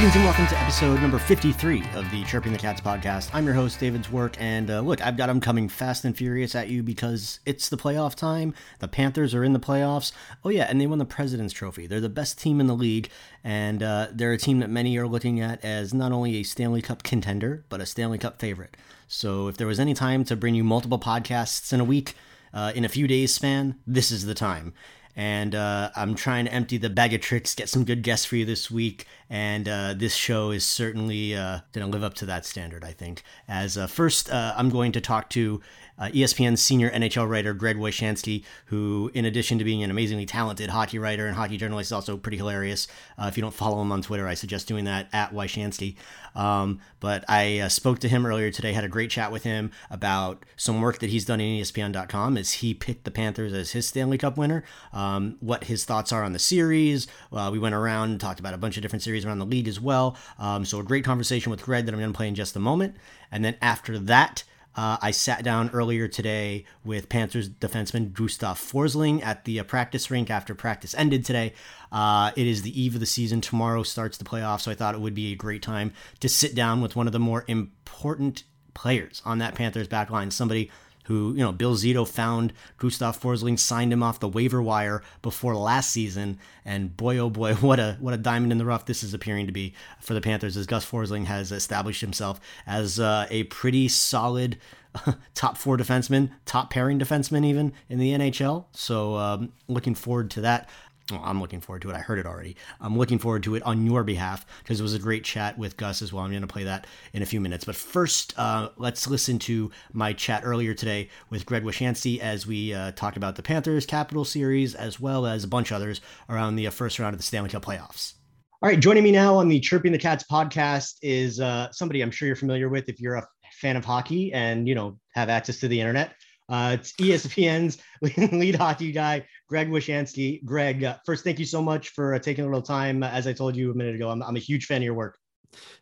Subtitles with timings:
[0.00, 3.28] Greetings and welcome to episode number 53 of the Chirping the Cats podcast.
[3.34, 6.54] I'm your host, David Dwork, and uh, look, I've got them coming fast and furious
[6.54, 8.54] at you because it's the playoff time.
[8.78, 10.12] The Panthers are in the playoffs.
[10.42, 11.86] Oh, yeah, and they won the President's Trophy.
[11.86, 13.10] They're the best team in the league,
[13.44, 16.80] and uh, they're a team that many are looking at as not only a Stanley
[16.80, 18.78] Cup contender, but a Stanley Cup favorite.
[19.06, 22.14] So if there was any time to bring you multiple podcasts in a week,
[22.54, 24.72] uh, in a few days span, this is the time
[25.16, 28.36] and uh, I'm trying to empty the bag of tricks, get some good guests for
[28.36, 32.26] you this week, and uh, this show is certainly uh, going to live up to
[32.26, 33.22] that standard, I think.
[33.48, 35.60] As uh, first, uh, I'm going to talk to
[36.00, 40.70] uh, ESPN's senior NHL writer Greg Wyshynski, who, in addition to being an amazingly talented
[40.70, 42.88] hockey writer and hockey journalist, is also pretty hilarious.
[43.18, 45.96] Uh, if you don't follow him on Twitter, I suggest doing that at Wyshynski.
[46.34, 49.72] Um, but I uh, spoke to him earlier today, had a great chat with him
[49.90, 53.86] about some work that he's done in ESPN.com as he picked the Panthers as his
[53.86, 57.06] Stanley Cup winner, um, what his thoughts are on the series.
[57.32, 59.68] Uh, we went around and talked about a bunch of different series around the league
[59.68, 60.16] as well.
[60.38, 62.60] Um, so a great conversation with Greg that I'm going to play in just a
[62.60, 62.96] moment.
[63.32, 64.44] And then after that,
[64.76, 70.10] uh, I sat down earlier today with Panthers defenseman Gustav Forsling at the uh, practice
[70.10, 71.54] rink after practice ended today.
[71.90, 73.40] Uh, it is the eve of the season.
[73.40, 76.54] Tomorrow starts the playoffs, so I thought it would be a great time to sit
[76.54, 80.70] down with one of the more important players on that Panthers back line, somebody
[81.10, 85.56] who, you know, Bill Zito found Gustav Forsling, signed him off the waiver wire before
[85.56, 89.02] last season, and boy oh boy, what a what a diamond in the rough this
[89.02, 93.26] is appearing to be for the Panthers as Gus Forsling has established himself as uh,
[93.28, 94.56] a pretty solid
[95.34, 98.66] top four defenseman, top pairing defenseman even in the NHL.
[98.70, 100.68] So um, looking forward to that.
[101.10, 101.96] Well, I'm looking forward to it.
[101.96, 102.56] I heard it already.
[102.80, 105.76] I'm looking forward to it on your behalf because it was a great chat with
[105.76, 106.24] Gus as well.
[106.24, 107.64] I'm going to play that in a few minutes.
[107.64, 112.72] But first, uh, let's listen to my chat earlier today with Greg Wyshynski as we
[112.72, 116.56] uh, talked about the Panthers Capital series as well as a bunch of others around
[116.56, 118.14] the uh, first round of the Stanley Cup playoffs.
[118.62, 122.10] All right, joining me now on the Chirping the Cats podcast is uh, somebody I'm
[122.10, 125.60] sure you're familiar with if you're a fan of hockey and you know have access
[125.60, 126.14] to the internet.
[126.50, 127.78] Uh, it's ESPN's
[128.32, 130.44] lead hockey guy, Greg Wyshynski.
[130.44, 133.02] Greg, uh, first, thank you so much for uh, taking a little time.
[133.02, 135.18] As I told you a minute ago, I'm, I'm a huge fan of your work.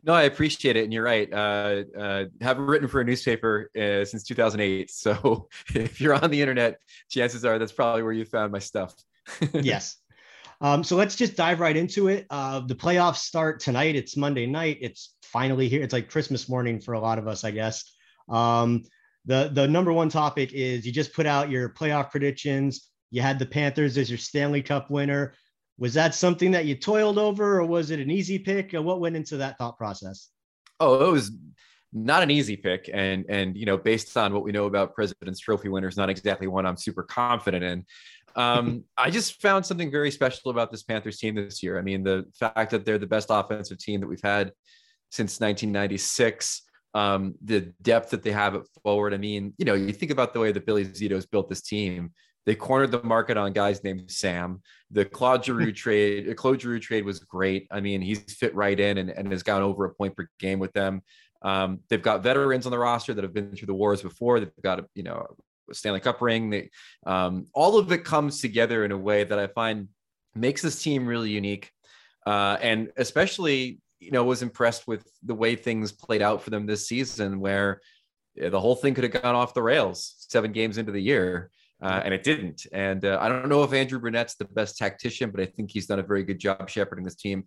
[0.03, 1.31] No, I appreciate it, and you're right.
[1.31, 6.41] Uh, uh, have written for a newspaper uh, since 2008, so if you're on the
[6.41, 6.81] internet,
[7.11, 8.95] chances are that's probably where you found my stuff.
[9.53, 9.99] yes.
[10.63, 12.27] Um, so let's just dive right into it.
[12.31, 13.97] Uh, the playoffs start tonight.
[13.97, 14.79] It's Monday night.
[14.81, 15.83] It's finally here.
[15.83, 17.85] It's like Christmas morning for a lot of us, I guess.
[18.31, 18.85] Um,
[19.27, 22.89] the the number one topic is you just put out your playoff predictions.
[23.11, 25.35] You had the Panthers as your Stanley Cup winner.
[25.79, 28.73] Was that something that you toiled over, or was it an easy pick?
[28.73, 30.29] What went into that thought process?
[30.81, 31.31] Oh, it was
[31.93, 35.41] not an easy pick, and and you know, based on what we know about President's
[35.41, 37.87] Trophy winners, not exactly one I'm super confident in.
[38.37, 41.79] Um, I just found something very special about this Panthers team this year.
[41.79, 44.53] I mean, the fact that they're the best offensive team that we've had
[45.11, 46.63] since 1996.
[46.95, 49.13] Um, the depth that they have at forward.
[49.13, 52.13] I mean, you know, you think about the way that Billy Zito's built this team.
[52.49, 54.63] They cornered the market on guys named Sam.
[54.91, 57.69] The Claude Giroux trade, Claude Giroux trade was great.
[57.71, 60.59] I mean, he's fit right in and, and has gone over a point per game
[60.59, 61.03] with them.
[61.43, 64.41] Um, they've got veterans on the roster that have been through the wars before.
[64.41, 65.27] They've got a, you know,
[65.73, 66.49] Stanley Cup ring.
[66.49, 66.71] They,
[67.05, 69.89] um, all of it comes together in a way that I find
[70.35, 71.71] makes this team really unique.
[72.27, 76.65] Uh, and especially, you know, was impressed with the way things played out for them
[76.65, 77.83] this season, where
[78.37, 81.51] the whole thing could have gone off the rails seven games into the year.
[81.81, 82.67] Uh, and it didn't.
[82.73, 85.87] And uh, I don't know if Andrew Brunette's the best tactician, but I think he's
[85.87, 87.45] done a very good job shepherding this team.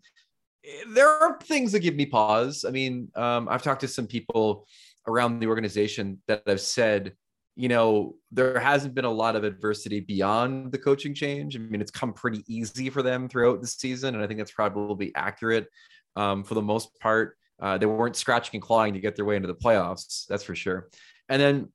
[0.93, 2.63] There are things that give me pause.
[2.65, 4.67] I mean, um, I've talked to some people
[5.07, 7.13] around the organization that have said,
[7.55, 11.55] you know, there hasn't been a lot of adversity beyond the coaching change.
[11.55, 14.51] I mean, it's come pretty easy for them throughout the season, and I think that's
[14.51, 15.67] probably accurate
[16.15, 17.37] um, for the most part.
[17.61, 20.55] Uh, they weren't scratching and clawing to get their way into the playoffs, that's for
[20.55, 20.89] sure.
[21.27, 21.69] And then,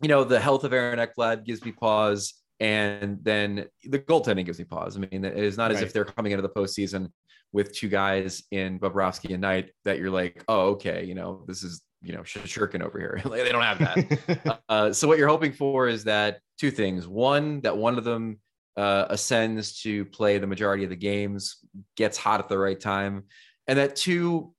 [0.00, 4.58] you know, the health of Aaron Ekblad gives me pause, and then the goaltending gives
[4.58, 4.96] me pause.
[4.96, 5.76] I mean, it is not right.
[5.76, 7.10] as if they're coming into the postseason
[7.52, 11.62] with two guys in Bobrovsky and Knight that you're like, oh, okay, you know, this
[11.62, 13.20] is you know Shesterkin over here.
[13.30, 14.60] they don't have that.
[14.68, 18.38] uh, so what you're hoping for is that two things: one, that one of them
[18.76, 21.58] uh, ascends to play the majority of the games,
[21.96, 23.24] gets hot at the right time,
[23.66, 24.54] and that two,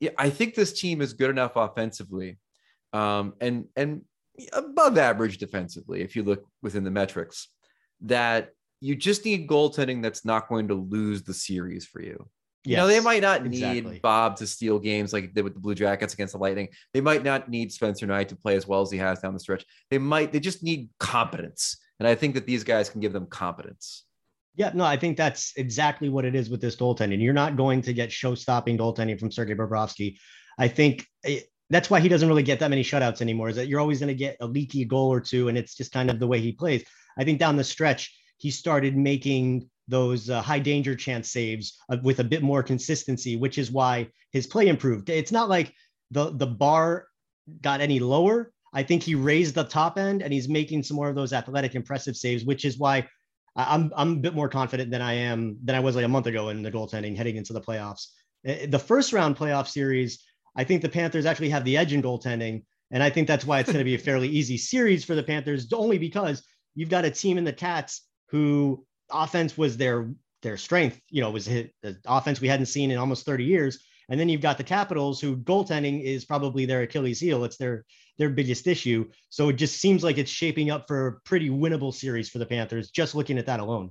[0.00, 2.38] yeah, I think this team is good enough offensively,
[2.92, 4.02] um, and and
[4.52, 7.48] above average defensively if you look within the metrics
[8.00, 8.50] that
[8.80, 12.28] you just need goaltending that's not going to lose the series for you.
[12.64, 13.98] Yes, you know, they might not need exactly.
[14.00, 16.68] Bob to steal games like they did with the Blue Jackets against the Lightning.
[16.94, 19.40] They might not need Spencer Knight to play as well as he has down the
[19.40, 19.64] stretch.
[19.90, 21.76] They might, they just need competence.
[21.98, 24.04] And I think that these guys can give them competence.
[24.54, 27.22] Yeah, no, I think that's exactly what it is with this goaltending.
[27.22, 30.18] You're not going to get show-stopping goaltending from Sergei Bobrovsky.
[30.58, 33.48] I think it, that's why he doesn't really get that many shutouts anymore.
[33.48, 35.92] Is that you're always going to get a leaky goal or two, and it's just
[35.92, 36.84] kind of the way he plays.
[37.18, 41.96] I think down the stretch, he started making those uh, high danger chance saves uh,
[42.02, 45.08] with a bit more consistency, which is why his play improved.
[45.10, 45.74] It's not like
[46.10, 47.06] the the bar
[47.60, 48.52] got any lower.
[48.74, 51.74] I think he raised the top end and he's making some more of those athletic
[51.74, 53.06] impressive saves, which is why
[53.54, 56.26] I'm I'm a bit more confident than I am than I was like a month
[56.26, 58.06] ago in the goaltending heading into the playoffs.
[58.44, 60.24] Eh, the first round playoff series,
[60.56, 63.60] I think the Panthers actually have the edge in goaltending, and I think that's why
[63.60, 66.44] it's going to be a fairly easy series for the Panthers, only because
[66.74, 70.10] you've got a team in the Cats who offense was their
[70.42, 71.00] their strength.
[71.10, 73.78] You know, was hit, the offense we hadn't seen in almost 30 years.
[74.08, 77.44] And then you've got the Capitals, who goaltending is probably their Achilles heel.
[77.44, 77.84] It's their
[78.18, 79.08] their biggest issue.
[79.30, 82.46] So it just seems like it's shaping up for a pretty winnable series for the
[82.46, 82.90] Panthers.
[82.90, 83.90] Just looking at that alone.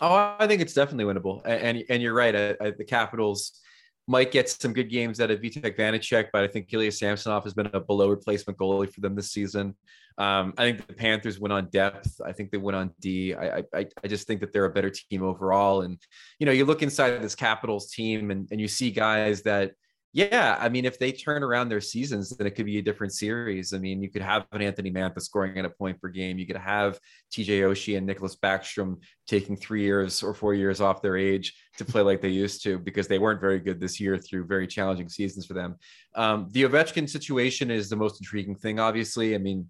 [0.00, 1.42] Oh, I think it's definitely winnable.
[1.44, 2.34] And and, and you're right.
[2.34, 3.60] I, I, the Capitals
[4.08, 7.54] might get some good games out of Vitek Vanecek, but I think Ilya Samsonov has
[7.54, 9.76] been a below replacement goalie for them this season.
[10.18, 12.20] Um, I think the Panthers went on depth.
[12.24, 13.34] I think they went on D.
[13.34, 15.82] I, I, I just think that they're a better team overall.
[15.82, 15.98] And,
[16.38, 19.72] you know, you look inside this Capitals team and, and you see guys that
[20.14, 23.14] yeah, I mean, if they turn around their seasons, then it could be a different
[23.14, 23.72] series.
[23.72, 26.38] I mean, you could have an Anthony Mantha scoring at a point per game.
[26.38, 27.00] You could have
[27.32, 31.86] TJ Oshie and Nicklas Backstrom taking three years or four years off their age to
[31.86, 35.08] play like they used to because they weren't very good this year through very challenging
[35.08, 35.76] seasons for them.
[36.14, 39.34] Um, the Ovechkin situation is the most intriguing thing, obviously.
[39.34, 39.66] I mean,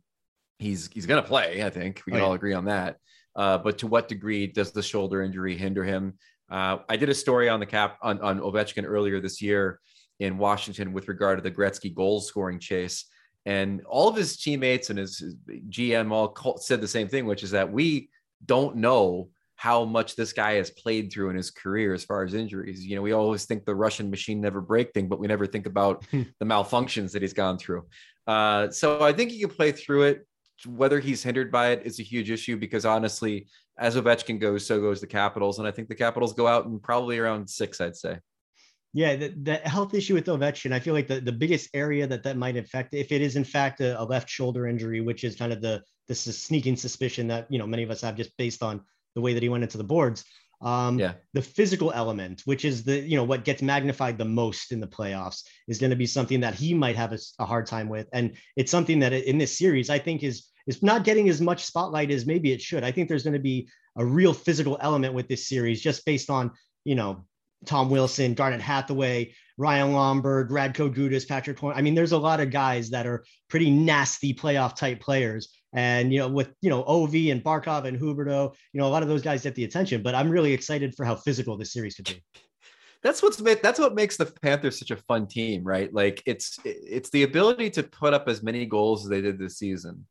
[0.59, 1.63] he's he's going to play.
[1.63, 2.29] I think we can oh, yeah.
[2.29, 2.97] all agree on that.
[3.37, 6.15] Uh, but to what degree does the shoulder injury hinder him?
[6.51, 9.79] Uh, I did a story on the cap on, on Ovechkin earlier this year
[10.23, 13.07] in Washington with regard to the Gretzky goal scoring chase.
[13.45, 15.35] And all of his teammates and his, his
[15.69, 18.09] GM all said the same thing, which is that we
[18.47, 22.35] don't know how much this guy has played through in his career as far as
[22.35, 22.87] injuries.
[22.87, 25.67] You know, we always think the Russian machine never break thing, but we never think
[25.67, 27.85] about the malfunctions that he's gone through.
[28.29, 30.27] Uh, so I think he can play through it.
[30.67, 34.81] Whether he's hindered by it is a huge issue because honestly, as Ovechkin goes, so
[34.81, 37.97] goes the Capitals, and I think the Capitals go out and probably around six, I'd
[37.97, 38.19] say.
[38.95, 42.23] Yeah, the, the health issue with Ovechkin, I feel like the, the biggest area that
[42.25, 45.35] that might affect, if it is in fact a, a, left shoulder injury, which is
[45.35, 48.63] kind of the is sneaking suspicion that you know many of us have just based
[48.63, 48.83] on
[49.15, 50.25] the way that he went into the boards.
[50.61, 51.15] Um, yeah.
[51.33, 54.87] The physical element, which is the you know what gets magnified the most in the
[54.87, 58.09] playoffs, is going to be something that he might have a, a hard time with,
[58.13, 61.65] and it's something that in this series I think is is not getting as much
[61.65, 62.85] spotlight as maybe it should.
[62.85, 66.31] I think there's going to be a real physical element with this series, just based
[66.31, 66.53] on
[66.85, 67.25] you know
[67.65, 71.77] Tom Wilson, Garnet Hathaway, Ryan Lomberg, Radko Gudas, Patrick Horn.
[71.77, 75.49] I mean, there's a lot of guys that are pretty nasty playoff type players.
[75.75, 79.03] And, you know, with, you know, OV and Barkov and Huberdeau, you know, a lot
[79.03, 81.95] of those guys get the attention, but I'm really excited for how physical this series
[81.95, 82.23] could be.
[83.03, 85.93] That's what's that's what makes the Panthers such a fun team, right?
[85.93, 89.59] Like it's it's the ability to put up as many goals as they did this
[89.59, 90.07] season,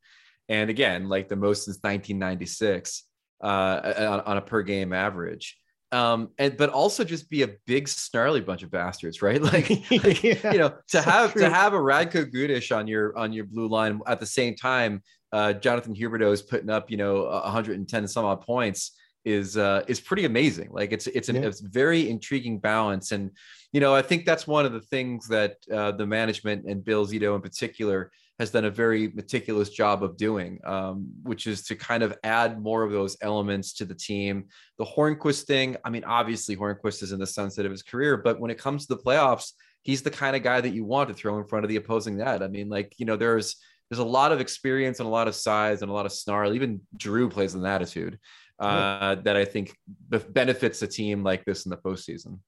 [0.49, 3.03] and again, like the most since 1996
[3.41, 5.57] uh, on, on a per game average
[5.91, 10.23] um and but also just be a big snarly bunch of bastards right like, like
[10.23, 11.41] yeah, you know to have true.
[11.41, 15.01] to have a radko gudas on your on your blue line at the same time
[15.31, 19.99] uh jonathan huberdeau is putting up you know 110 some odd points is uh is
[19.99, 21.41] pretty amazing like it's it's an yeah.
[21.43, 23.29] it's very intriguing balance and
[23.71, 27.05] you know i think that's one of the things that uh the management and bill
[27.05, 31.75] zito in particular has done a very meticulous job of doing, um, which is to
[31.75, 34.45] kind of add more of those elements to the team.
[34.79, 38.39] The Hornqvist thing, I mean, obviously Hornqvist is in the sunset of his career, but
[38.39, 39.51] when it comes to the playoffs,
[39.83, 42.17] he's the kind of guy that you want to throw in front of the opposing
[42.17, 42.41] net.
[42.41, 43.57] I mean, like, you know, there's
[43.89, 46.55] there's a lot of experience and a lot of size and a lot of snarl.
[46.55, 48.17] Even Drew plays an attitude
[48.57, 49.77] uh, that I think
[50.09, 52.39] benefits a team like this in the postseason.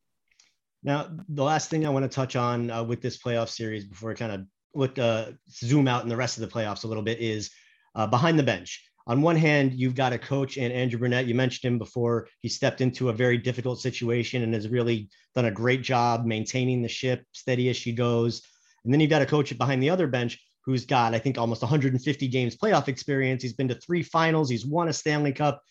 [0.81, 4.15] Now, the last thing I want to touch on uh, with this playoff series before
[4.15, 4.41] kind of
[4.73, 7.51] look uh, zoom out in the rest of the playoffs a little bit is
[7.95, 8.83] uh, behind the bench.
[9.05, 11.27] On one hand, you've got a coach and Andrew Brunette.
[11.27, 12.29] You mentioned him before.
[12.39, 16.81] He stepped into a very difficult situation and has really done a great job maintaining
[16.81, 18.41] the ship steady as she goes.
[18.85, 21.61] And then you've got a coach behind the other bench who's got, I think, almost
[21.61, 23.43] 150 games playoff experience.
[23.43, 24.49] He's been to three finals.
[24.49, 25.61] He's won a Stanley Cup.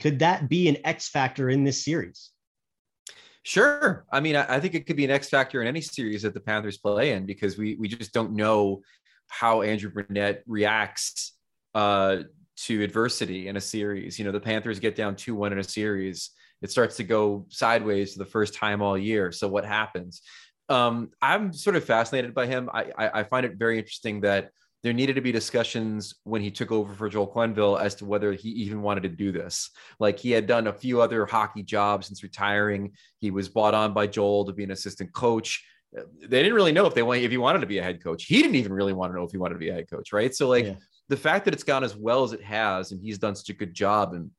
[0.00, 2.30] Could that be an X factor in this series?
[3.44, 4.06] Sure.
[4.12, 6.40] I mean, I, think it could be an X factor in any series that the
[6.40, 8.82] Panthers play in because we we just don't know
[9.28, 11.32] how Andrew Brunette reacts
[11.74, 12.18] uh,
[12.58, 14.16] to adversity in a series.
[14.16, 16.30] You know, the Panthers get down two one in a series,
[16.62, 19.32] it starts to go sideways for the first time all year.
[19.32, 20.22] So what happens?
[20.68, 22.70] Um, I'm sort of fascinated by him.
[22.72, 24.50] I, I, I find it very interesting that
[24.82, 28.32] there needed to be discussions when he took over for Joel Quenneville as to whether
[28.32, 29.70] he even wanted to do this.
[30.00, 32.92] Like he had done a few other hockey jobs since retiring.
[33.20, 35.64] He was brought on by Joel to be an assistant coach.
[35.92, 38.24] They didn't really know if they want if he wanted to be a head coach.
[38.24, 40.12] He didn't even really want to know if he wanted to be a head coach,
[40.12, 40.34] right?
[40.34, 40.74] So like yeah.
[41.08, 43.54] the fact that it's gone as well as it has, and he's done such a
[43.54, 44.30] good job, and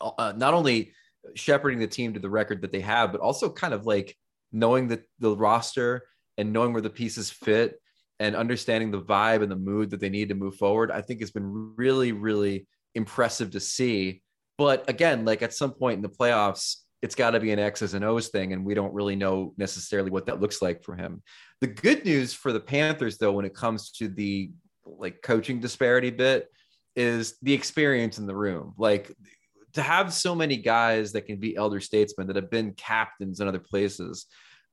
[0.00, 0.92] uh, not only
[1.34, 4.16] shepherding the team to the record that they have, but also kind of like
[4.50, 7.80] knowing the the roster and knowing where the pieces fit
[8.24, 11.20] and understanding the vibe and the mood that they need to move forward, I think
[11.20, 14.22] has been really, really impressive to see.
[14.56, 17.92] But again, like at some point in the playoffs, it's got to be an X's
[17.92, 21.22] and O's thing, and we don't really know necessarily what that looks like for him.
[21.60, 24.50] The good news for the Panthers, though, when it comes to the
[24.86, 26.48] like coaching disparity bit,
[26.96, 28.72] is the experience in the room.
[28.78, 29.14] Like
[29.74, 33.48] to have so many guys that can be elder statesmen that have been captains in
[33.48, 34.24] other places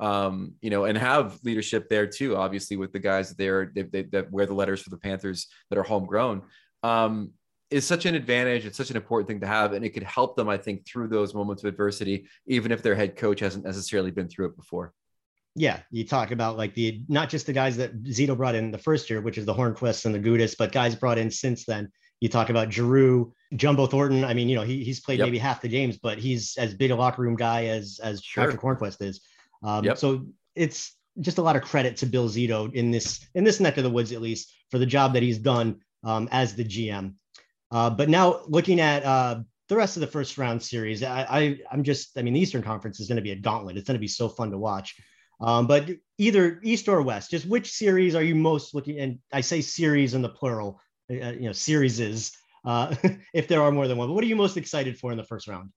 [0.01, 2.35] um, you know, and have leadership there too.
[2.35, 4.97] Obviously, with the guys that they are they, they, that wear the letters for the
[4.97, 6.41] Panthers that are homegrown,
[6.83, 7.31] um,
[7.69, 8.65] is such an advantage.
[8.65, 11.07] It's such an important thing to have, and it could help them, I think, through
[11.07, 14.93] those moments of adversity, even if their head coach hasn't necessarily been through it before.
[15.55, 18.77] Yeah, you talk about like the not just the guys that Zito brought in the
[18.77, 21.91] first year, which is the Hornqvist and the Gudas, but guys brought in since then.
[22.21, 24.23] You talk about Giroux, Jumbo Thornton.
[24.23, 25.25] I mean, you know, he, he's played yep.
[25.25, 28.45] maybe half the games, but he's as big a locker room guy as as sure.
[28.45, 29.21] Patric Hornqvist is.
[29.63, 29.97] Um, yep.
[29.97, 30.25] So
[30.55, 33.83] it's just a lot of credit to Bill Zito in this in this neck of
[33.83, 37.15] the woods, at least for the job that he's done um, as the GM.
[37.71, 39.39] Uh, but now looking at uh,
[39.69, 42.61] the rest of the first round series, I, I am just I mean the Eastern
[42.61, 43.77] Conference is going to be a gauntlet.
[43.77, 44.95] It's going to be so fun to watch.
[45.41, 45.89] Um, but
[46.19, 48.99] either East or West, just which series are you most looking?
[48.99, 52.31] And I say series in the plural, uh, you know, series is
[52.63, 52.95] uh,
[53.33, 54.07] if there are more than one.
[54.07, 55.71] But what are you most excited for in the first round?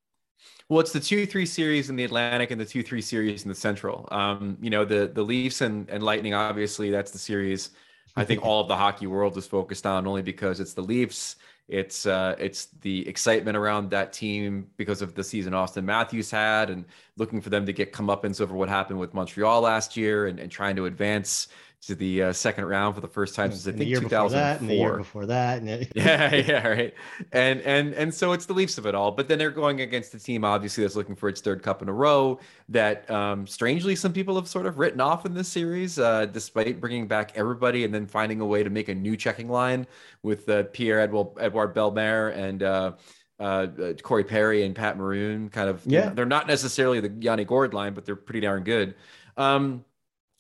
[0.68, 3.48] Well, it's the two three series in the Atlantic and the two three series in
[3.48, 4.08] the Central.
[4.10, 7.70] Um, you know, the the Leafs and, and Lightning, obviously, that's the series
[8.16, 11.36] I think all of the hockey world is focused on only because it's the Leafs.
[11.66, 16.68] It's uh, it's the excitement around that team because of the season Auston Matthews had,
[16.68, 16.84] and
[17.16, 20.52] looking for them to get comeuppance over what happened with Montreal last year, and, and
[20.52, 21.48] trying to advance
[21.86, 24.58] to the uh, second round for the first time since I think 2004.
[24.60, 26.94] and the year before that, and it- yeah, yeah, right.
[27.32, 29.10] And and and so it's the Leafs of it all.
[29.10, 31.88] But then they're going against the team, obviously, that's looking for its third cup in
[31.88, 32.38] a row.
[32.68, 36.80] That um, strangely, some people have sort of written off in this series, uh, despite
[36.80, 39.86] bringing back everybody and then finding a way to make a new checking line
[40.22, 42.62] with uh, Pierre Edouard, Edouard Bellemare and.
[42.62, 42.92] Uh,
[43.40, 43.66] uh,
[44.00, 47.92] Corey Perry and Pat Maroon, kind of, yeah, they're not necessarily the Yanni Gourde line,
[47.92, 48.94] but they're pretty darn good.
[49.36, 49.84] Um,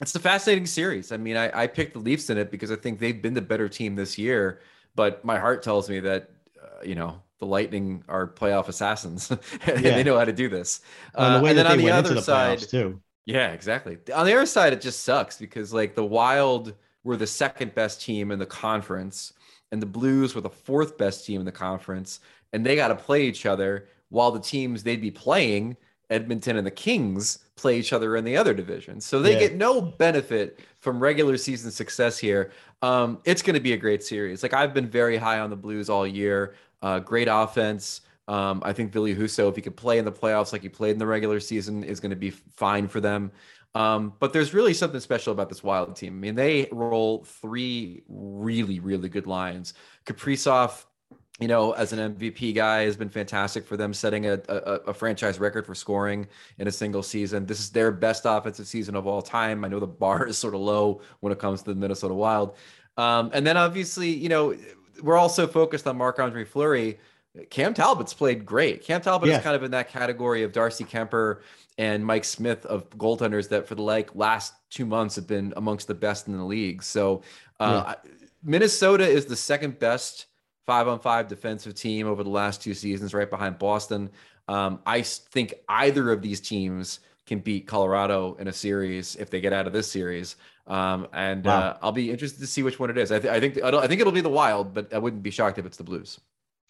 [0.04, 1.12] it's a fascinating series.
[1.12, 3.40] I mean, I, I picked the Leafs in it because I think they've been the
[3.40, 4.60] better team this year,
[4.94, 6.30] but my heart tells me that,
[6.62, 9.96] uh, you know, the Lightning are playoff assassins and yeah.
[9.96, 10.82] they know how to do this.
[11.14, 13.00] Uh, the and then on the other the side, too.
[13.24, 13.96] Yeah, exactly.
[14.14, 18.02] On the other side, it just sucks because like the Wild were the second best
[18.02, 19.32] team in the conference
[19.72, 22.20] and the Blues were the fourth best team in the conference
[22.52, 25.78] and they got to play each other while the teams they'd be playing
[26.10, 29.00] Edmonton and the Kings play each other in the other division.
[29.00, 29.40] So they yeah.
[29.40, 32.52] get no benefit from regular season success here.
[32.82, 34.42] Um, it's going to be a great series.
[34.42, 36.54] Like I've been very high on the Blues all year.
[36.82, 38.02] Uh, great offense.
[38.26, 40.92] Um, I think Ville Husso, if he could play in the playoffs like he played
[40.92, 43.30] in the regular season, is going to be fine for them.
[43.74, 46.14] Um, but there's really something special about this Wild team.
[46.14, 49.74] I mean, they roll three really, really good lines.
[50.06, 50.84] Kaprizov
[51.40, 54.54] you know, as an MVP guy, has been fantastic for them, setting a, a,
[54.86, 57.44] a, franchise record for scoring in a single season.
[57.44, 59.64] This is their best offensive season of all time.
[59.64, 62.56] I know the bar is sort of low when it comes to the Minnesota Wild.
[62.96, 64.54] Um, and then obviously, you know,
[65.02, 67.00] we're also focused on Marc Andre Fleury.
[67.50, 68.84] Cam Talbot's played great.
[68.84, 69.38] Cam Talbot yeah.
[69.38, 71.40] is kind of in that category of Darcy Kuemper
[71.78, 75.88] and Mike Smith of goaltenders that for the like last two months have been amongst
[75.88, 76.80] the best in the league.
[76.84, 77.22] So
[77.58, 78.12] uh, yeah.
[78.44, 80.26] Minnesota is the second best
[80.66, 84.10] five on five defensive team over the last two seasons, right behind Boston.
[84.48, 89.40] Um, I think either of these teams can beat Colorado in a series if they
[89.40, 90.36] get out of this series.
[90.66, 91.58] Um, and wow.
[91.58, 93.12] uh, I'll be interested to see which one it is.
[93.12, 95.30] I, th- I think I, I, think it'll be the Wild, but I wouldn't be
[95.30, 96.20] shocked if it's the Blues.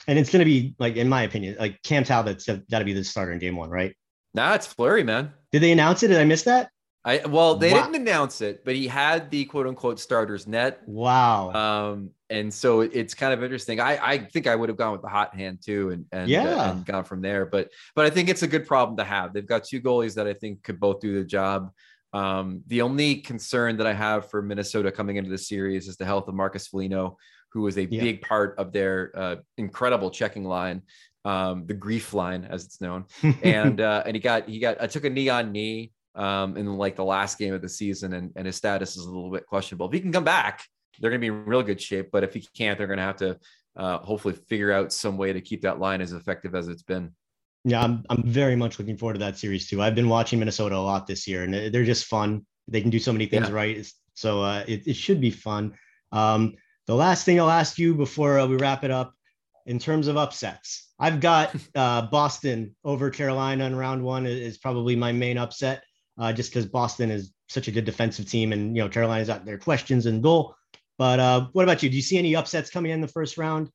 [0.07, 2.93] And it's going to be like, in my opinion, like Cam Talbot's got to be
[2.93, 3.95] the starter in Game One, right?
[4.35, 5.33] Nah, it's Fleury, man.
[5.53, 6.09] Did they announce it?
[6.09, 6.71] Did I miss that?
[7.05, 7.83] I well, they wow.
[7.83, 10.81] didn't announce it, but he had the quote unquote starters net.
[10.87, 11.53] Wow.
[11.53, 13.81] Um, and so it's kind of interesting.
[13.81, 16.57] I I think I would have gone with the hot hand too, and and yeah,
[16.57, 17.47] uh, and gone from there.
[17.47, 19.33] But but I think it's a good problem to have.
[19.33, 21.71] They've got two goalies that I think could both do the job.
[22.13, 26.05] Um, the only concern that I have for Minnesota coming into the series is the
[26.05, 27.17] health of Marcus Foligno,
[27.53, 28.01] who was a yeah.
[28.01, 30.83] big part of their uh, incredible checking line,
[31.25, 33.05] um, the grief line as it's known.
[33.43, 36.67] and uh, and he got he got I took a knee on knee um, in
[36.77, 39.47] like the last game of the season, and, and his status is a little bit
[39.47, 39.87] questionable.
[39.87, 40.65] If he can come back,
[41.01, 42.11] they're going to be in real good shape.
[42.13, 43.39] But if he can't, they're going to have to
[43.77, 47.13] uh, hopefully figure out some way to keep that line as effective as it's been.
[47.65, 49.81] Yeah, I'm I'm very much looking forward to that series too.
[49.81, 52.45] I've been watching Minnesota a lot this year, and they're just fun.
[52.69, 53.55] They can do so many things yeah.
[53.55, 55.73] right, so uh, it it should be fun.
[56.13, 56.55] Um,
[56.87, 59.15] the last thing I'll ask you before uh, we wrap it up,
[59.65, 64.95] in terms of upsets, I've got uh, Boston over Carolina in round one is probably
[64.95, 65.83] my main upset,
[66.19, 69.47] uh, just because Boston is such a good defensive team, and you know Carolina's got
[69.47, 70.55] their questions and goal.
[70.99, 71.91] But uh, what about you?
[71.91, 73.71] Do you see any upsets coming in the first round?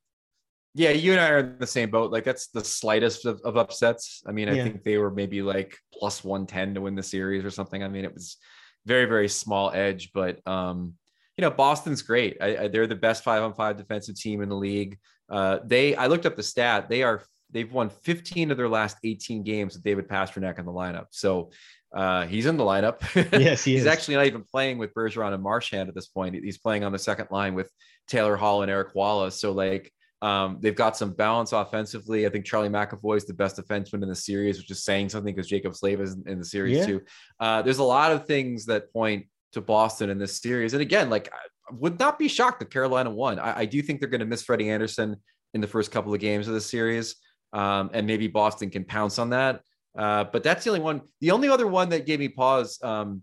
[0.75, 2.11] Yeah, you and I are in the same boat.
[2.11, 4.21] Like that's the slightest of, of upsets.
[4.27, 4.63] I mean, I yeah.
[4.63, 7.83] think they were maybe like plus 110 to win the series or something.
[7.83, 8.37] I mean, it was
[8.85, 10.93] very, very small edge, but um,
[11.37, 12.37] you know, Boston's great.
[12.41, 14.97] I, I, they're the best five on five defensive team in the league.
[15.29, 16.89] Uh, they, I looked up the stat.
[16.89, 20.71] They are, they've won 15 of their last 18 games with David Pastrnak in the
[20.71, 21.05] lineup.
[21.11, 21.51] So
[21.93, 22.99] uh, he's in the lineup.
[23.39, 23.87] Yes, he he's is.
[23.87, 26.35] actually not even playing with Bergeron and Marchand at this point.
[26.35, 27.71] He's playing on the second line with
[28.07, 29.31] Taylor Hall and Erik Haula.
[29.31, 29.91] So like,
[30.21, 32.25] um, they've got some balance offensively.
[32.25, 35.33] I think Charlie McAvoy is the best defenseman in the series, which is saying something
[35.33, 36.85] because Jaccob Slavin is in the series yeah.
[36.85, 37.01] too.
[37.39, 40.73] Uh, there's a lot of things that point to Boston in this series.
[40.73, 43.39] And again, like I would not be shocked if Carolina won.
[43.39, 45.15] I, I do think they're going to miss Freddie Andersen
[45.53, 47.15] in the first couple of games of the series.
[47.53, 49.61] Um, and maybe Boston can pounce on that.
[49.97, 51.01] Uh, but that's the only one.
[51.21, 53.21] The only other one that gave me pause, um,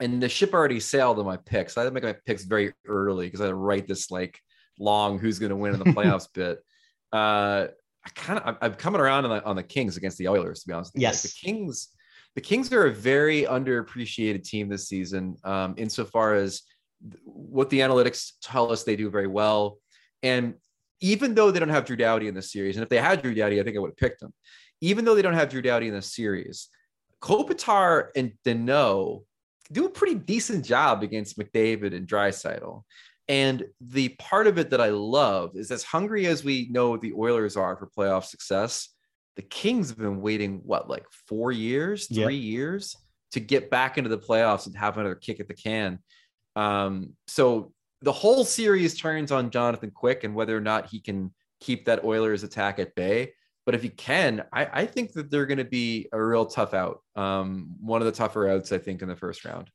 [0.00, 1.76] and the ship already sailed on my picks.
[1.76, 4.40] I had to make my picks very early because I had to write this like
[4.78, 6.58] long who's going to win in the playoffs bit.
[7.12, 7.66] Uh,
[8.04, 10.68] I kind of I'm coming around on the, on the Kings against the Oilers to
[10.68, 10.92] be honest.
[10.94, 11.88] Yes, like the Kings.
[12.36, 16.62] The Kings are a very underappreciated team this season, um, insofar as
[17.24, 19.78] what the analytics tell us they do very well.
[20.22, 20.54] And
[21.00, 23.34] even though they don't have Drew Doughty in the series, and if they had Drew
[23.34, 24.32] Doughty, I think I would have picked them.
[24.80, 26.68] Even though they don't have Drew Doughty in the series,
[27.20, 29.24] Kopitar and Danault
[29.72, 32.82] do a pretty decent job against McDavid and Draisaitl.
[33.28, 37.12] And the part of it that I love is as hungry as we know the
[37.12, 38.88] Oilers are for playoff success,
[39.36, 42.96] the Kings have been waiting what, like four years, three years
[43.32, 46.00] to get back into the playoffs and have another kick at the can.
[46.56, 51.32] Um, so the whole series turns on Jonathan Quick and whether or not he can
[51.60, 53.34] keep that Oilers attack at bay.
[53.66, 56.74] But if he can, I, I think that they're going to be a real tough
[56.74, 57.02] out.
[57.14, 59.70] Um, one of the tougher outs, I think, in the first round.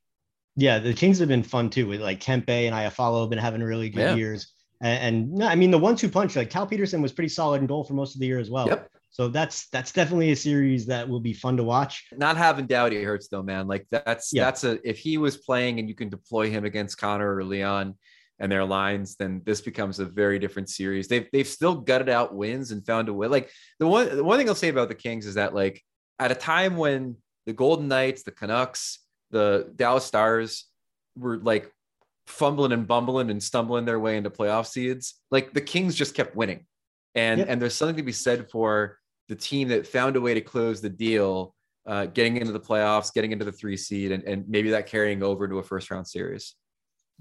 [0.56, 3.62] Yeah, the Kings have been fun too with like Kempe and Iafallo have been having
[3.62, 4.16] really good yeah.
[4.16, 4.54] years.
[4.82, 7.84] And, and I mean the one-two punch, like Cal Petersen was pretty solid in goal
[7.84, 8.68] for most of the year as well.
[8.68, 8.90] Yep.
[9.12, 12.06] So that's that's definitely a series that will be fun to watch.
[12.18, 13.68] Not having Doughty hurts though, man.
[13.68, 14.44] Like that's yeah.
[14.44, 17.96] that's a if he was playing and you can deploy him against Connor or Leon
[18.40, 21.08] and their lines, then this becomes a very different series.
[21.08, 23.28] They've they've still gutted out wins and found a way.
[23.28, 25.82] Like the one the one thing I'll say about the Kings is that like
[26.20, 29.00] at a time when the Golden Knights, the Canucks,
[29.32, 30.66] the Dallas Stars
[31.16, 31.72] were like
[32.28, 36.36] fumbling and bumbling and stumbling their way into playoff seeds, like the Kings just kept
[36.36, 36.66] winning.
[37.14, 37.48] And yep.
[37.50, 38.98] and there's something to be said for
[39.30, 41.56] the team that found a way to close the deal,
[41.88, 45.24] uh, getting into the playoffs, getting into the three seed, and, and maybe that carrying
[45.24, 46.56] over to a first round series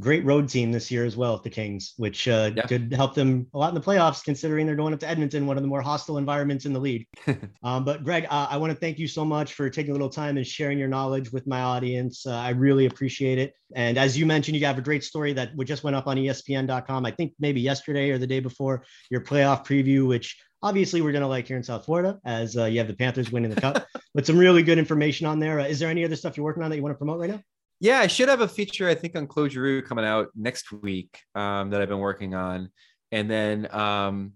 [0.00, 2.66] great road team this year as well at the Kings, which uh, yeah.
[2.66, 5.56] could help them a lot in the playoffs, considering they're going up to Edmonton, one
[5.56, 7.06] of the more hostile environments in the league.
[7.62, 10.08] um, but Greg, uh, I want to thank you so much for taking a little
[10.08, 12.26] time and sharing your knowledge with my audience.
[12.26, 13.54] Uh, I really appreciate it.
[13.76, 17.06] And as you mentioned, you have a great story that just went up on ESPN.com.
[17.06, 21.22] I think maybe yesterday or the day before your playoff preview, which obviously we're going
[21.22, 23.86] to like here in South Florida as uh, you have the Panthers winning the cup.
[24.14, 25.60] but some really good information on there.
[25.60, 27.30] Uh, is there any other stuff you're working on that you want to promote right
[27.30, 27.40] now?
[27.84, 31.20] Yeah, I should have a feature, I think, on Claude Giroux coming out next week
[31.34, 32.70] um, that I've been working on.
[33.12, 34.32] And then um,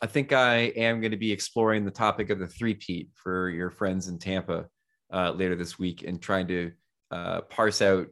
[0.00, 3.70] I think I am going to be exploring the topic of the three-peat for your
[3.70, 4.66] friends in Tampa
[5.12, 6.70] uh, later this week and trying to
[7.10, 8.06] uh, parse out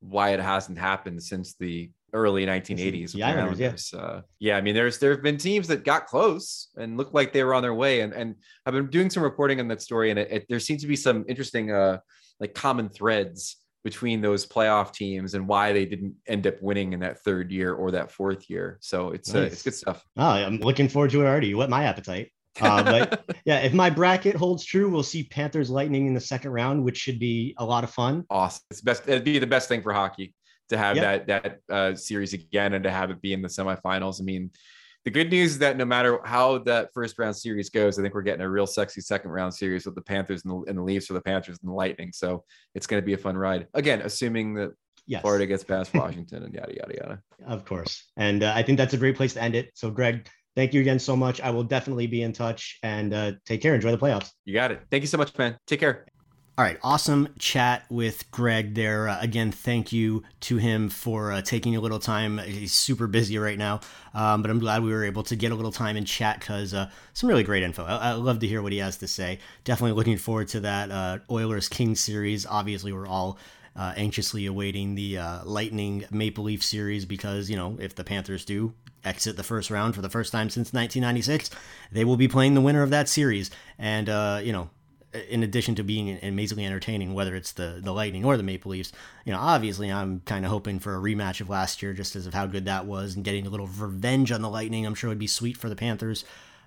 [0.00, 3.14] why it hasn't happened since the early 1980s.
[3.14, 3.50] Yeah,
[3.92, 3.98] yeah.
[3.98, 7.32] Uh, yeah, I mean, there's there have been teams that got close and looked like
[7.32, 8.34] they were on their way, and and
[8.66, 10.96] I've been doing some reporting on that story, and it, it, there seems to be
[10.96, 12.00] some interesting uh,
[12.40, 17.00] like common threads between those playoff teams and why they didn't end up winning in
[17.00, 18.78] that third year or that fourth year.
[18.80, 19.42] So it's nice.
[19.42, 20.04] uh, it's good stuff.
[20.16, 21.48] Oh, I'm looking forward to it already.
[21.48, 22.30] You whet my appetite.
[22.60, 26.52] Uh, but yeah, if my bracket holds true, we'll see Panthers Lightning in the second
[26.52, 28.24] round, which should be a lot of fun.
[28.30, 28.62] Awesome.
[28.70, 29.08] It's best.
[29.08, 30.34] It'd be the best thing for hockey
[30.68, 31.26] to have yep.
[31.26, 34.20] that that uh, series again and to have it be in the semifinals.
[34.20, 34.50] I mean,
[35.04, 38.14] the good news is that no matter how that first round series goes, I think
[38.14, 40.82] we're getting a real sexy second round series with the Panthers and the, and the
[40.82, 42.10] Leafs or the Panthers and the Lightning.
[42.12, 43.66] So it's going to be a fun ride.
[43.74, 44.72] Again, assuming that
[45.06, 45.22] yes.
[45.22, 47.22] Florida gets past Washington and yada, yada, yada.
[47.46, 48.10] Of course.
[48.16, 49.72] And uh, I think that's a great place to end it.
[49.74, 51.40] So, Greg, thank you again so much.
[51.40, 53.74] I will definitely be in touch and uh, take care.
[53.74, 54.30] Enjoy the playoffs.
[54.44, 54.82] You got it.
[54.90, 55.58] Thank you so much, man.
[55.66, 56.06] Take care.
[56.58, 59.08] All right, awesome chat with Greg there.
[59.08, 62.36] Uh, again, thank you to him for uh, taking a little time.
[62.36, 63.80] He's super busy right now,
[64.12, 66.74] um, but I'm glad we were able to get a little time and chat because
[66.74, 67.84] uh, some really great info.
[67.84, 69.38] I-, I, love to hear what he has to say.
[69.64, 72.44] Definitely looking forward to that uh, Oilers King series.
[72.44, 73.38] Obviously, we're all
[73.74, 78.44] uh, anxiously awaiting the uh, Lightning Maple Leaf series because, you know, if the Panthers
[78.44, 78.74] do
[79.06, 81.48] exit the first round for the first time since 1996,
[81.90, 83.50] they will be playing the winner of that series.
[83.78, 84.08] And,
[84.44, 84.68] you know,
[85.28, 88.92] in addition to being amazingly entertaining, whether it's the the Lightning or the Maple Leafs,
[89.24, 92.26] you know, obviously I'm kind of hoping for a rematch of last year, just as
[92.26, 94.86] of how good that was, and getting a little revenge on the Lightning.
[94.86, 96.24] I'm sure would be sweet for the Panthers.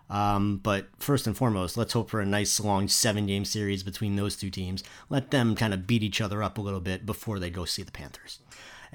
[0.09, 4.15] Um, but first and foremost, let's hope for a nice long seven game series between
[4.15, 4.83] those two teams.
[5.09, 7.81] Let them kind of beat each other up a little bit before they go see
[7.81, 8.39] the Panthers.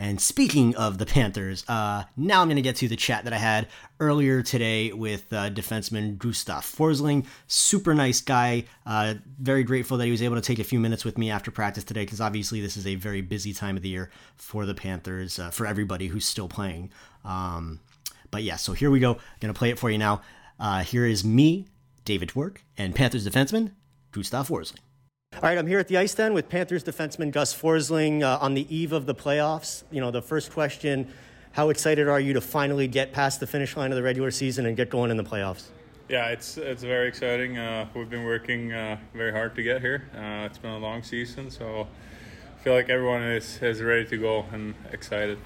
[0.01, 3.35] And speaking of the Panthers, uh, now I'm going to get to the chat that
[3.35, 3.69] I had
[4.01, 7.27] earlier today with uh, defenseman Gustav Forsling.
[7.49, 8.65] Super nice guy.
[8.87, 11.51] Uh, very grateful that he was able to take a few minutes with me after
[11.51, 14.73] practice today because obviously this is a very busy time of the year for the
[14.75, 16.91] Panthers, uh, for everybody who's still playing.
[17.23, 17.81] Um,
[18.31, 19.13] but yeah, so here we go.
[19.13, 20.23] I'm going to play it for you now.
[20.59, 21.67] Uh, here is me,
[22.07, 23.73] David Dwork, and Panthers defenseman
[24.13, 24.79] Gustav Forsling.
[25.43, 28.67] All right, I'm here at the IceDen with Panthers defenseman Gus Forsling uh, on the
[28.69, 29.85] eve of the playoffs.
[29.91, 31.11] You know, the first question
[31.53, 34.67] how excited are you to finally get past the finish line of the regular season
[34.67, 35.69] and get going in the playoffs?
[36.11, 37.57] Yeah, it's it's very exciting.
[37.57, 40.11] Uh, we've been working uh, very hard to get here.
[40.15, 44.19] Uh, it's been a long season, so I feel like everyone is, is ready to
[44.19, 45.39] go and excited.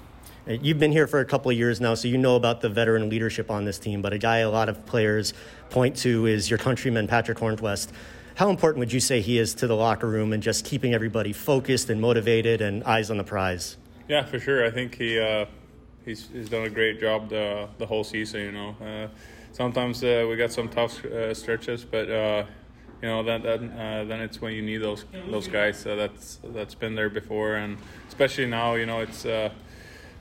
[0.45, 3.07] You've been here for a couple of years now, so you know about the veteran
[3.07, 4.01] leadership on this team.
[4.01, 5.33] But a guy a lot of players
[5.69, 7.91] point to is your countryman, Patrick Hornqvist.
[8.35, 11.31] How important would you say he is to the locker room and just keeping everybody
[11.31, 13.77] focused and motivated and eyes on the prize?
[14.09, 14.65] Yeah, for sure.
[14.65, 15.45] I think he uh,
[16.03, 18.41] he's, he's done a great job the the whole season.
[18.41, 19.07] You know, uh,
[19.53, 22.43] sometimes uh, we got some tough uh, stretches, but uh,
[23.01, 26.75] you know that, that uh, then it's when you need those those guys that's that's
[26.75, 27.77] been there before, and
[28.09, 29.25] especially now, you know, it's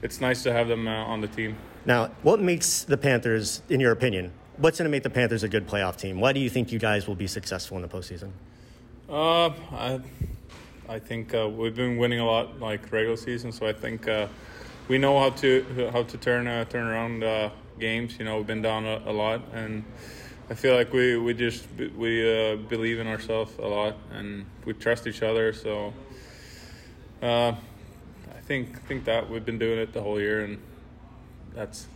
[0.03, 1.57] it's nice to have them on the team.
[1.85, 5.49] Now, what makes the Panthers, in your opinion, what's going to make the Panthers a
[5.49, 6.21] good playoff team?
[6.21, 8.31] Why do you think you guys will be successful in the postseason?
[9.09, 10.01] Uh, I,
[10.89, 14.29] I think uh, we've been winning a lot like regular season, so I think uh,
[14.89, 18.19] we know how to how to turn uh, turn around uh, games.
[18.19, 19.85] You know, we've been down a, a, lot, and
[20.49, 24.73] I feel like we we just we uh, believe in ourselves a lot, and we
[24.73, 25.53] trust each other.
[25.53, 25.93] So
[27.23, 30.59] uh, I think think that we've been doing it the whole year, and
[31.55, 31.89] that's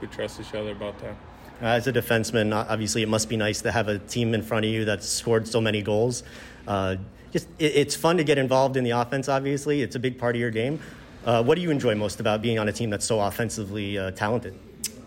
[0.00, 1.16] we trust each other about that.
[1.62, 4.66] Uh, as a defenseman, obviously, it must be nice to have a team in front
[4.66, 6.22] of you that's scored so many goals.
[6.68, 6.96] Uh,
[7.32, 9.28] just it, it's fun to get involved in the offense.
[9.28, 10.78] Obviously, it's a big part of your game.
[11.24, 14.10] Uh, what do you enjoy most about being on a team that's so offensively uh,
[14.10, 14.54] talented?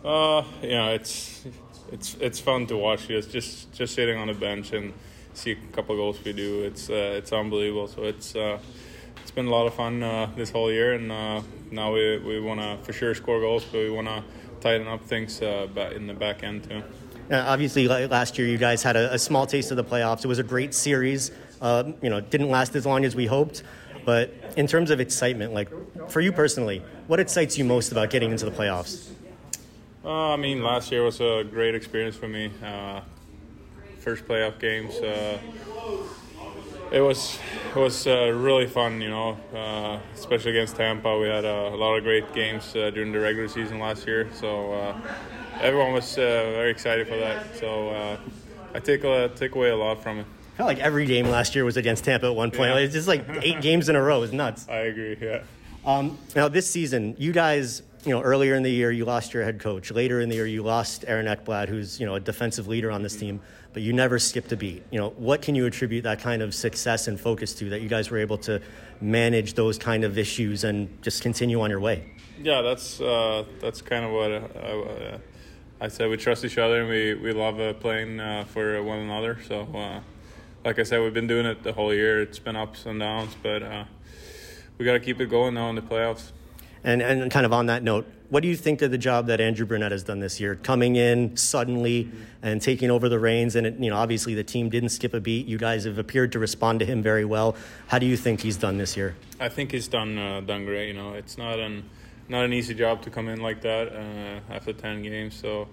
[0.03, 1.45] Uh, yeah, it's
[1.91, 3.09] it's it's fun to watch.
[3.11, 4.91] It's just just sitting on the bench and
[5.35, 6.63] see a couple goals we do.
[6.63, 7.87] It's uh, it's unbelievable.
[7.87, 8.57] So it's uh,
[9.21, 9.99] it's been a lot of fun
[10.35, 11.09] this whole year, and
[11.71, 14.23] now we we want to for sure score goals, but we want to
[14.61, 16.83] tighten up things uh, in the back end too.
[17.31, 20.25] Uh, obviously, last year you guys had a, a, small taste of the playoffs.
[20.25, 21.31] It was a great series.
[21.61, 23.61] Uh, you know, didn't last as long as we hoped.
[24.03, 25.69] But in terms of excitement, like
[26.09, 29.11] for you personally, what excites you most about getting into the playoffs?
[30.03, 32.51] Uh, I mean, last year was a great experience for me.
[32.63, 33.01] Uh,
[33.99, 34.95] first playoff games.
[36.91, 41.17] Uh, it was it was uh, really fun, you know, uh, especially against Tampa.
[41.17, 44.27] We had a, a lot of great games uh, during the regular season last year,
[44.33, 44.97] so uh,
[45.61, 47.55] everyone was uh, very excited for that.
[47.55, 48.17] So uh,
[48.73, 49.01] I take
[49.35, 50.25] take away a lot from it.
[50.53, 52.71] I felt like every game last year was against Tampa at one point.
[52.71, 52.79] Yeah.
[52.79, 54.23] It's just like eight games in a row.
[54.23, 54.67] It's nuts.
[54.67, 55.17] I agree.
[55.21, 55.43] Yeah.
[55.85, 59.43] Um, now this season, you guys, you know, earlier in the year you lost your
[59.43, 59.91] head coach.
[59.91, 63.03] Later in the year you lost Aaron Ekblad, who's you know a defensive leader on
[63.03, 63.39] this team
[63.73, 64.83] but you never skipped a beat.
[64.91, 67.89] You know, what can you attribute that kind of success and focus to that you
[67.89, 68.61] guys were able to
[69.01, 72.11] manage those kind of issues and just continue on your way?
[72.41, 75.17] Yeah, that's uh, that's kind of what uh, uh
[75.81, 76.09] I said.
[76.09, 79.37] We trust each other and we we love uh, playing uh, for one another.
[79.47, 80.01] So, uh,
[80.65, 82.21] like I said, we've been doing it the whole year.
[82.21, 83.61] It's been ups and downs, but
[84.77, 86.31] we got to keep it going now in the playoffs.
[86.83, 89.41] And and kind of on that note, what do you think of the job that
[89.41, 92.09] Andrew Brunette has done this year, coming in suddenly
[92.41, 93.55] and taking over the reins?
[93.55, 95.47] And it, you know, obviously the team didn't skip a beat.
[95.47, 97.55] You guys have appeared to respond to him very well.
[97.87, 99.15] How do you think he's done this year?
[99.39, 100.87] I think he's done uh, done great.
[100.87, 101.89] You know, it's not an
[102.29, 105.35] not an easy job to come in like that uh, after ten games.
[105.35, 105.67] So.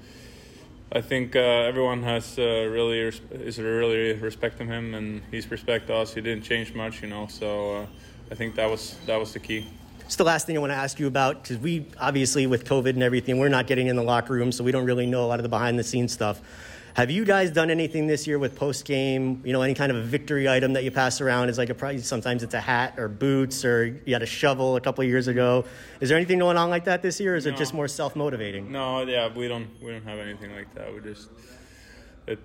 [0.92, 6.14] I think uh, everyone has uh, really is really respecting him, and he's respect us.
[6.14, 7.26] He didn't change much, you know.
[7.26, 7.86] So uh,
[8.30, 9.66] I think that was that was the key.
[10.06, 12.90] It's the last thing I want to ask you about because we obviously with COVID
[12.90, 15.26] and everything, we're not getting in the locker room, so we don't really know a
[15.26, 16.40] lot of the behind the scenes stuff.
[16.94, 19.42] Have you guys done anything this year with post game?
[19.44, 21.74] You know, any kind of a victory item that you pass around is like a
[21.74, 22.06] prize.
[22.06, 25.26] Sometimes it's a hat or boots, or you had a shovel a couple of years
[25.28, 25.64] ago.
[26.00, 27.52] Is there anything going on like that this year, or is No.
[27.52, 28.70] it just more self motivating?
[28.72, 30.94] No, yeah, we don't we don't have anything like that.
[30.94, 31.28] We just
[32.28, 32.38] it,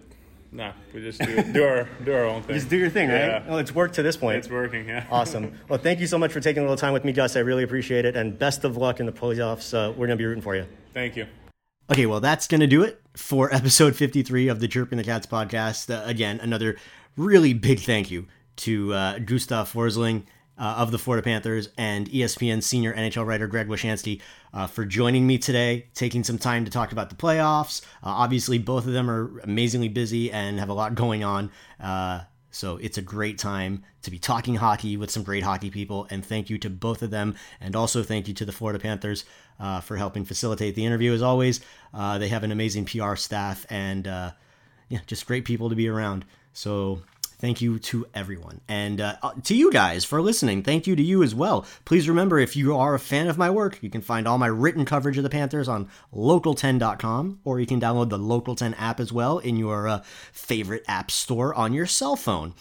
[0.51, 2.55] nah, we just do, do our do our own thing.
[2.55, 3.17] Just do your thing, right?
[3.17, 3.47] Yeah.
[3.47, 4.37] Well, it's worked to this point.
[4.37, 4.87] It's working.
[4.87, 5.05] Yeah.
[5.11, 5.57] Awesome.
[5.67, 7.35] Well, thank you so much for taking a little time with me, Gus.
[7.35, 9.73] I really appreciate it, and best of luck in the playoffs.
[9.73, 10.65] Uh, we're gonna be rooting for you.
[10.93, 11.27] Thank you.
[11.91, 15.27] Okay, well, that's going to do it for episode 53 of the Chirping the Cats
[15.27, 15.93] podcast.
[15.93, 16.77] Uh, again, another
[17.17, 20.23] really big thank you to uh, Gustav Forsling
[20.61, 24.21] uh, of the Florida Panthers and ESPN senior NHL writer Greg Wyshynski
[24.53, 27.81] uh, for joining me today, taking some time to talk about the playoffs.
[28.03, 31.49] Uh, obviously, both of them are amazingly busy and have a lot going on.
[31.79, 32.21] Uh,
[32.51, 36.05] so it's a great time to be talking hockey with some great hockey people.
[36.11, 37.35] And thank you to both of them.
[37.59, 39.25] And also thank you to the Florida Panthers
[39.59, 41.61] uh, for helping facilitate the interview as always.
[41.91, 46.25] Uh, they have an amazing PR staff and yeah, just great people to be around.
[46.53, 47.01] So
[47.41, 48.61] thank you to everyone.
[48.69, 50.61] And uh, to you guys for listening.
[50.61, 51.65] Thank you to you as well.
[51.83, 54.47] Please remember if you are a fan of my work, you can find all my
[54.47, 58.99] written coverage of the Panthers on local10.com or you can download the Local 10 app
[58.99, 60.01] as well in your uh,
[60.31, 62.53] favorite app store on your cell phone.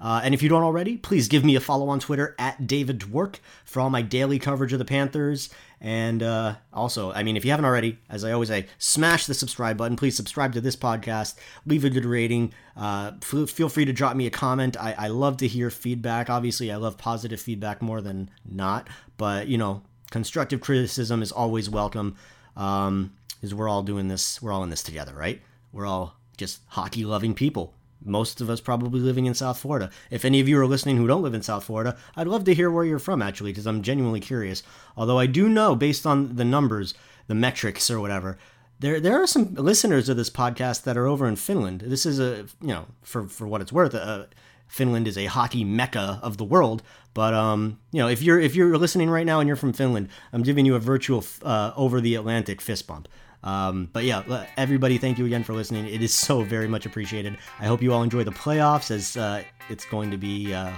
[0.00, 3.00] Uh, and if you don't already, please give me a follow on Twitter at David
[3.00, 5.50] Dwork for all my daily coverage of the Panthers.
[5.80, 9.34] And uh, also, I mean, if you haven't already, as I always say, smash the
[9.34, 9.96] subscribe button.
[9.96, 11.36] Please subscribe to this podcast.
[11.66, 12.52] Leave a good rating.
[12.76, 14.76] Uh, f- feel free to drop me a comment.
[14.76, 16.30] I-, I love to hear feedback.
[16.30, 18.88] Obviously, I love positive feedback more than not.
[19.16, 22.16] But, you know, constructive criticism is always welcome.
[22.56, 25.40] Um, because we're all doing this, we're all in this together, right?
[25.72, 27.72] We're all just hockey loving people
[28.04, 29.90] most of us probably living in South Florida.
[30.10, 32.54] If any of you are listening who don't live in South Florida, I'd love to
[32.54, 34.62] hear where you're from actually, because I'm genuinely curious.
[34.96, 36.94] Although I do know, based on the numbers,
[37.26, 38.38] the metrics or whatever,
[38.80, 41.80] there there are some listeners of this podcast that are over in Finland.
[41.80, 44.26] This is a you know for for what it's worth, uh,
[44.68, 46.82] Finland is a hockey mecca of the world.
[47.14, 50.08] But um, you know, if you're if you're listening right now and you're from Finland,
[50.32, 53.08] I'm giving you a virtual uh, over the Atlantic fist bump.
[53.42, 55.86] Um, but yeah, everybody, thank you again for listening.
[55.86, 57.38] It is so very much appreciated.
[57.60, 60.72] I hope you all enjoy the playoffs as uh, it's going to be, uh,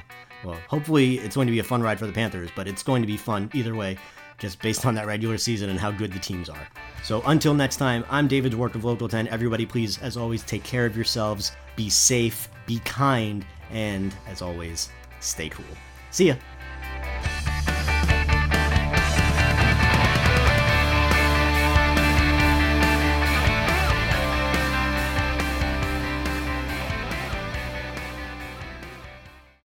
[0.44, 3.03] well, hopefully it's going to be a fun ride for the Panthers, but it's going
[3.03, 3.96] to be fun either way,
[4.38, 6.68] just based on that regular season and how good the teams are.
[7.03, 9.29] So until next time, I'm David Dwork of Local 10.
[9.29, 14.90] Everybody, please, as always, take care of yourselves, be safe, be kind, and as always,
[15.20, 15.64] stay cool.
[16.11, 16.35] See ya.